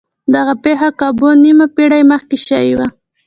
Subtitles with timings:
[0.33, 2.87] دغه پېښه کابو نيمه پېړۍ مخکې شوې وه.